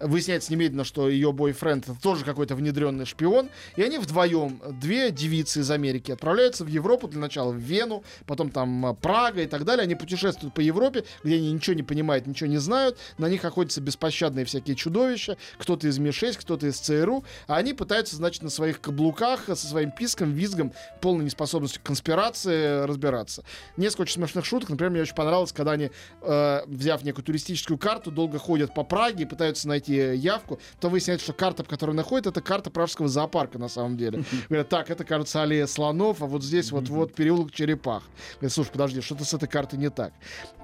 [0.00, 5.70] выясняется немедленно, что ее бойфренд тоже какой-то внедренный шпион, и они вдвоем, две девицы из
[5.70, 9.84] Америки, отправляются в Европу, для начала в Вену, потом там а, Прага и так далее,
[9.84, 13.80] они путешествуют по Европе, где они ничего не понимают, ничего не знают, на них охотятся
[13.80, 18.80] беспощадные всякие чудовища, кто-то из Ми-6, кто-то из ЦРУ, а они пытаются, значит, на своих
[18.80, 23.44] каблуках со своим писком, визгом, полной неспособностью к конспирации разбираться.
[23.76, 25.90] Несколько очень смешных шуток, например, мне очень понравилось, когда они,
[26.22, 31.24] э, взяв некую туристическую карту, долго ходят по Праге и пытаются найти явку, то выясняется,
[31.24, 34.24] что карта, по которой находят, это карта пражского зоопарка на самом деле.
[34.48, 38.04] Говорят, так, это, кажется, аллея слонов, а вот здесь вот, вот переулок черепах.
[38.36, 40.12] Говорят, слушай, подожди, что-то с этой картой не так.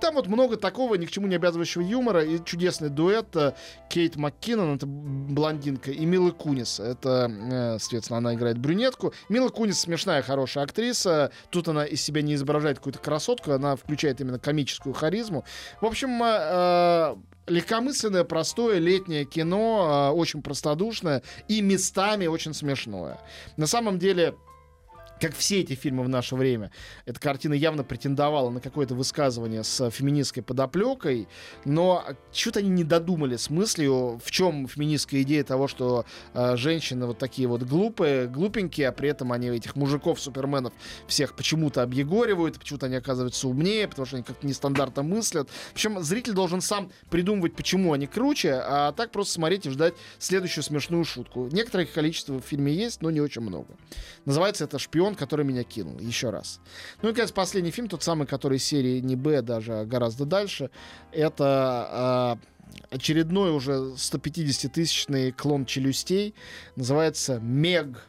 [0.00, 3.52] Там вот много такого ни к чему не обязывающего юмора и чудесный дуэт э,
[3.88, 9.12] Кейт МакКиннон, это блондинка, и Мила Кунис, это, э, соответственно, она играет брюнетку.
[9.28, 11.32] Мила Кунис смешная, хорошая актриса.
[11.50, 15.44] Тут она из себя не изображает какую-то красотку, она включает именно комическую харизму.
[15.80, 17.16] В общем, э,
[17.50, 23.18] легкомысленное, простое летнее кино, очень простодушное и местами очень смешное.
[23.56, 24.34] На самом деле,
[25.20, 26.70] как все эти фильмы в наше время,
[27.04, 31.28] эта картина явно претендовала на какое-то высказывание с феминистской подоплекой,
[31.64, 37.06] но что-то они не додумали с мыслью, в чем феминистская идея того, что э, женщины
[37.06, 40.72] вот такие вот глупые, глупенькие, а при этом они этих мужиков-суперменов
[41.06, 45.50] всех почему-то объегоривают, почему-то они оказываются умнее, потому что они как-то нестандартно мыслят.
[45.50, 49.94] В общем, зритель должен сам придумывать, почему они круче, а так просто смотреть и ждать
[50.18, 51.48] следующую смешную шутку.
[51.52, 53.76] Некоторое количество в фильме есть, но не очень много.
[54.24, 55.98] Называется это «Шпион он, который меня кинул.
[55.98, 56.60] Еще раз.
[57.02, 60.24] Ну и, конечно, последний фильм, тот самый, который из серии не Б, даже а гораздо
[60.24, 60.70] дальше.
[61.12, 66.34] Это э, очередной уже 150-тысячный клон челюстей.
[66.76, 68.06] Называется «Мег»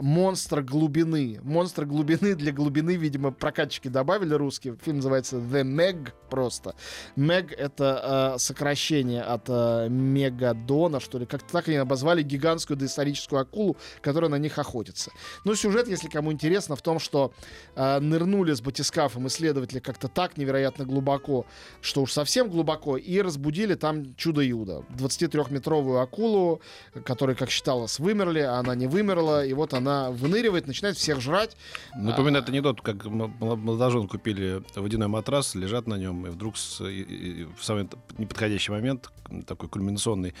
[0.00, 1.38] монстр глубины.
[1.42, 4.76] Монстр глубины для глубины, видимо, прокатчики добавили русские.
[4.82, 6.74] Фильм называется The Meg просто.
[7.16, 11.26] Meg— это э, сокращение от э, Мегадона, что ли.
[11.26, 15.12] Как-то так они обозвали гигантскую доисторическую акулу, которая на них охотится.
[15.44, 17.32] Ну, сюжет, если кому интересно, в том, что
[17.76, 21.46] э, нырнули с батискафом исследователи как-то так невероятно глубоко,
[21.80, 24.84] что уж совсем глубоко, и разбудили там чудо-юдо.
[24.90, 26.60] 23-метровую акулу,
[27.04, 31.20] которая, как считалось, вымерли, а она не вымерла, и вот она она выныривает, начинает всех
[31.20, 31.56] жрать.
[31.94, 37.02] Напоминает а, анекдот, как молодожен купили водяной матрас, лежат на нем, и вдруг с, и,
[37.02, 39.10] и, в самый неподходящий момент,
[39.46, 40.34] такой кульминационный,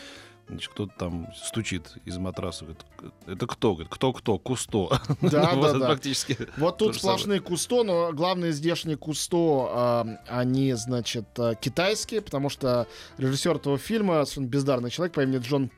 [0.48, 2.64] Значит, кто-то там стучит из матраса.
[2.64, 2.84] Говорит,
[3.26, 3.72] это кто?
[3.72, 4.38] Говорит, кто-кто?
[4.38, 5.00] Кусто.
[5.22, 5.86] Да, да, да.
[5.86, 12.50] Практически вот тут сплошные кусто, но главные здешние кусто, э, они, значит, э, китайские, потому
[12.50, 15.70] что режиссер этого фильма, бездарный человек по имени Джон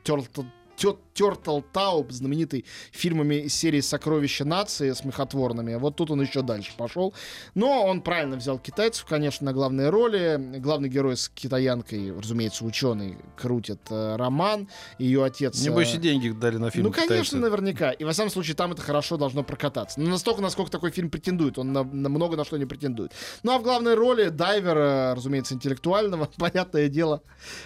[0.77, 5.75] Turtle Taub, знаменитый фильмами из серии «Сокровища нации» смехотворными.
[5.75, 7.13] Вот тут он еще дальше пошел.
[7.55, 10.39] Но он правильно взял китайцев, конечно, на главные роли.
[10.59, 14.69] Главный герой с китаянкой, разумеется, ученый, крутит э, роман.
[14.99, 15.59] Ее отец...
[15.61, 17.37] Не больше деньги дали на фильм Ну, конечно, китайцы.
[17.37, 17.91] наверняка.
[17.91, 19.99] И, во всяком случае, там это хорошо должно прокататься.
[19.99, 21.57] Но настолько, насколько такой фильм претендует.
[21.57, 23.11] Он на, на много на что не претендует.
[23.43, 27.23] Ну, а в главной роли дайвера, разумеется, интеллектуального, понятное дело,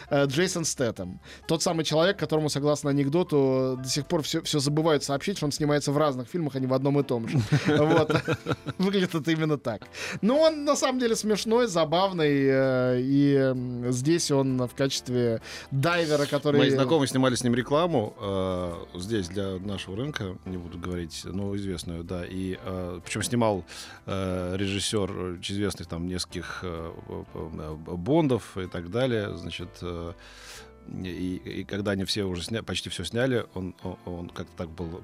[0.10, 1.20] э, Джейсон Стэттем.
[1.48, 5.52] Тот самый человек, которому, согласно анекдоту до сих пор все, все забывают сообщить, что он
[5.52, 7.40] снимается в разных фильмах, а не в одном и том же.
[7.82, 8.12] Вот.
[8.78, 9.84] Выглядит это именно так.
[10.22, 13.54] Но он на самом деле смешной, забавный, э, и
[13.90, 16.60] здесь он в качестве дайвера, который...
[16.60, 21.56] Мои знакомые снимали с ним рекламу э, здесь для нашего рынка, не буду говорить, но
[21.56, 23.66] известную, да, и э, причем снимал
[24.06, 26.64] режиссер известных там нескольких
[27.88, 29.70] Бондов и так далее, значит,
[31.04, 34.70] и, и когда они все уже сня, почти все сняли, он, он, он как-то так
[34.70, 35.02] был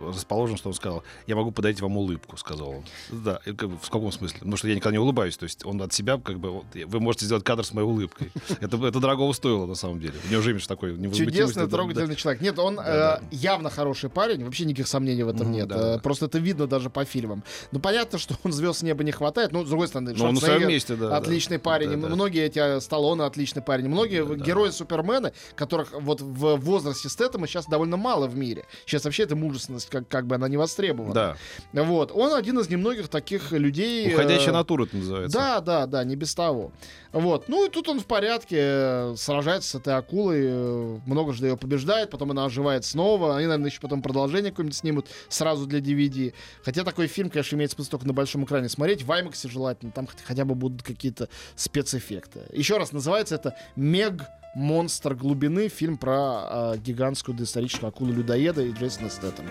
[0.00, 2.84] расположен, что он сказал, я могу подарить вам улыбку, сказал он.
[3.10, 4.38] Да, и как бы, в каком смысле?
[4.38, 7.00] Потому что я никогда не улыбаюсь, то есть он от себя, как бы, вот, вы
[7.00, 8.30] можете сделать кадр с моей улыбкой.
[8.60, 10.14] Это, это дорого стоило, на самом деле.
[10.28, 12.42] У него же имидж такой Чудесный, трогательный человек.
[12.42, 15.70] Нет, он э, явно хороший парень, вообще никаких сомнений в этом нет.
[15.70, 17.42] Э, просто это видно даже по фильмам.
[17.72, 20.34] Ну, понятно, что он звезд с неба не хватает, но, с другой стороны, ну, он
[20.34, 21.16] на своем месте, да.
[21.16, 21.96] Отличный парень.
[21.96, 23.88] Многие эти э, Сталлоне отличный парень.
[23.88, 28.64] Многие герои Супермена, которых вот в возрасте Стэттема сейчас довольно мало в мире.
[28.86, 31.14] Сейчас вообще эта мужественность, как, как бы она не востребована.
[31.14, 31.36] Да.
[31.72, 32.12] Вот.
[32.12, 34.12] Он один из немногих таких людей...
[34.12, 35.38] Уходящая э, натура это называется.
[35.38, 36.72] Да, да, да, не без того.
[37.12, 37.48] Вот.
[37.48, 41.56] Ну и тут он в порядке, э, сражается с этой акулой, э, много же ее
[41.56, 43.36] побеждает, потом она оживает снова.
[43.36, 46.34] Они, наверное, еще потом продолжение какое-нибудь снимут сразу для DVD.
[46.64, 49.02] Хотя такой фильм, конечно, имеет смысл только на большом экране смотреть.
[49.02, 52.42] В IMAX желательно, там хотя бы будут какие-то спецэффекты.
[52.52, 54.22] Еще раз, называется это «Мег
[54.54, 59.48] «Монстр глубины», фильм про э, гигантскую доисторическую акулу-людоеда и Джейсона Стэттема.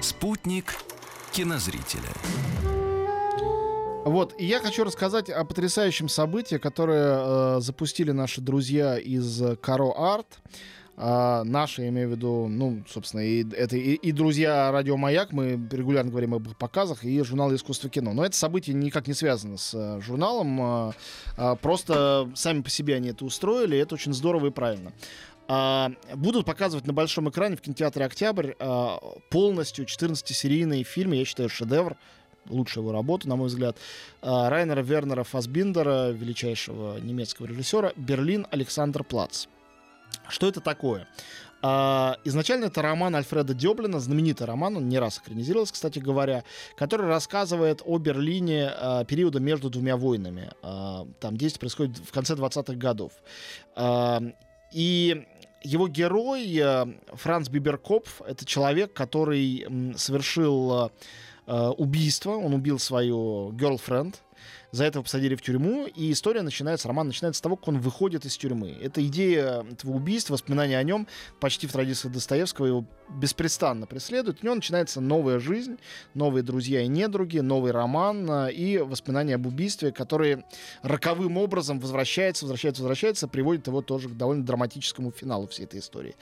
[0.00, 0.74] Спутник
[1.32, 2.75] кинозрителя.
[4.06, 9.92] Вот, и я хочу рассказать о потрясающем событии, которое э, запустили наши друзья из Каро
[9.96, 10.38] Арт.
[10.96, 15.32] А, наши, я имею в виду, ну, собственно, и, это и, и друзья Радио Маяк,
[15.32, 18.12] мы регулярно говорим об их показах, и журнал Искусство кино.
[18.12, 20.92] Но это событие никак не связано с а, журналом, а,
[21.36, 24.92] а, просто сами по себе они это устроили, и это очень здорово и правильно.
[25.48, 31.48] А, будут показывать на большом экране в кинотеатре «Октябрь» а, полностью 14-серийный фильм, я считаю,
[31.48, 31.96] шедевр,
[32.48, 33.76] лучшая его работа, на мой взгляд,
[34.22, 38.46] а, Райнера Вернера Фасбиндера, величайшего немецкого режиссера, «Берлин.
[38.50, 39.46] Александр Плац».
[40.28, 41.08] Что это такое?
[41.62, 46.44] А, изначально это роман Альфреда Дёблина, знаменитый роман, он не раз экранизировался, кстати говоря,
[46.76, 50.50] который рассказывает о Берлине а, периода между двумя войнами.
[50.62, 53.12] Там действие происходит в конце 20-х годов.
[54.72, 55.26] И
[55.62, 56.62] его герой
[57.12, 60.90] Франц Биберкопф— это человек, который совершил
[61.46, 64.16] убийство, он убил свою girlfriend,
[64.72, 68.24] за это посадили в тюрьму, и история начинается, роман начинается с того, как он выходит
[68.24, 68.76] из тюрьмы.
[68.80, 71.06] Это идея этого убийства, воспоминания о нем
[71.40, 74.42] почти в традициях Достоевского его беспрестанно преследуют.
[74.42, 75.78] У него начинается новая жизнь,
[76.14, 80.44] новые друзья и недруги, новый роман а, и воспоминания об убийстве, которые
[80.82, 86.16] роковым образом возвращается, возвращается, возвращается, приводит его тоже к довольно драматическому финалу всей этой истории.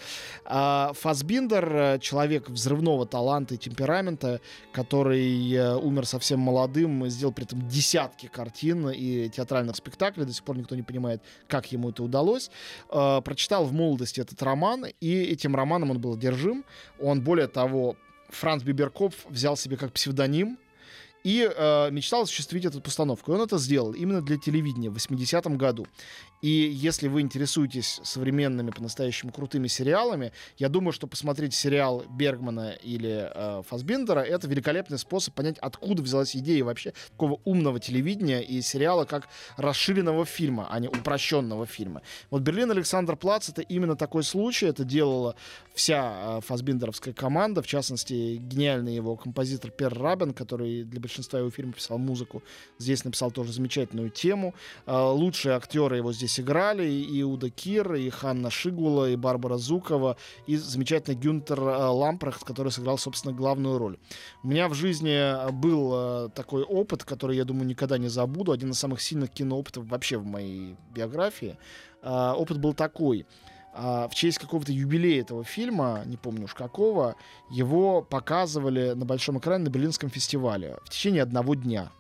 [0.45, 4.41] А Фасбиндер— человек взрывного таланта и темперамента,
[4.73, 10.27] который э, умер совсем молодым, сделал при этом десятки картин и театральных спектаклей.
[10.27, 12.51] До сих пор никто не понимает, как ему это удалось.
[12.91, 16.65] Э, прочитал в молодости этот роман, и этим романом он был одержим.
[17.01, 17.97] Он, более того,
[18.29, 20.59] Франц Биберкопф взял себе как псевдоним
[21.25, 23.33] и э, мечтал осуществить эту постановку.
[23.33, 25.87] И он это сделал именно для телевидения в 80-м году.
[26.45, 33.31] И если вы интересуетесь современными по-настоящему крутыми сериалами, я думаю, что посмотреть сериал Бергмана или
[33.35, 39.07] э, Фасбиндера— это великолепный способ понять, откуда взялась идея вообще такого умного телевидения и сериала
[39.07, 42.03] как расширенного фильма, а не упрощенного фильма.
[42.29, 44.67] Вот «Берлин Александр Плац»— это именно такой случай.
[44.67, 45.37] Это делала
[45.73, 51.49] вся э, фасбиндеровская команда, в частности, гениальный его композитор Пер Рабен, который для большинства его
[51.49, 52.43] фильмов писал музыку.
[52.79, 54.55] Здесь написал тоже замечательную тему.
[54.85, 56.87] Э, лучшие актеры его здесь играли.
[56.89, 60.17] И Иуда Кир, и Ханна Шигула, и Барбара Зукова,
[60.47, 63.99] и замечательный Гюнтер э, Лампрехт, который сыграл, собственно, главную роль.
[64.43, 68.53] У меня в жизни был э, такой опыт, который, я думаю, никогда не забуду.
[68.53, 71.57] Один из самых сильных киноопытов вообще в моей биографии.
[72.03, 73.27] Э, опыт был такой.
[73.77, 77.17] В честь какого-то юбилея этого фильма, не помню уж какого,
[77.51, 81.91] его показывали на большом экране на Берлинском фестивале в течение одного дня.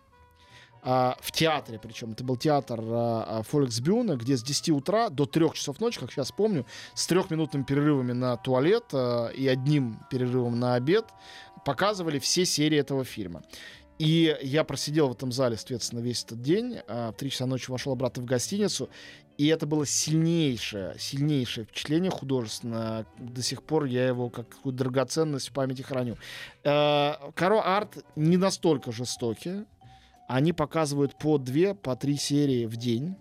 [0.87, 5.53] А, в театре, причем это был театр а, Фольксбюна, где с 10 утра до 3
[5.55, 10.75] часов ночи, как сейчас помню, с трехминутными перерывами на туалет а, и одним перерывом на
[10.75, 11.07] обед
[11.65, 13.43] показывали все серии этого фильма.
[13.99, 16.79] И я просидел в этом зале, соответственно, весь этот день.
[16.87, 18.91] А, в 3 часа ночи вошел обратно в гостиницу.
[19.37, 23.07] И это было сильнейшее, сильнейшее впечатление художественное.
[23.19, 26.17] До сих пор я его как какую драгоценность в памяти храню.
[26.63, 29.65] Э, Каро Арт не настолько жестокие.
[30.29, 33.17] Они показывают по две, по три серии в день.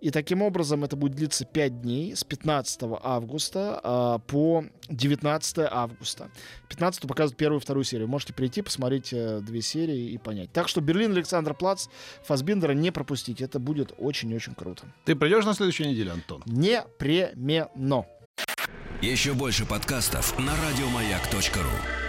[0.00, 6.30] И таким образом это будет длиться 5 дней с 15 августа э, по 19 августа.
[6.68, 8.08] 15 показывают первую и вторую серию.
[8.08, 10.52] Можете прийти, посмотреть э, две серии и понять.
[10.52, 11.86] Так что Берлин, Александр Плац,
[12.24, 13.40] Фасбиндера не пропустить.
[13.40, 14.86] Это будет очень-очень круто.
[15.04, 16.42] Ты придешь на следующей неделе, Антон?
[16.46, 18.04] Непременно.
[19.00, 22.03] Еще больше подкастов на радиомаяк.ру.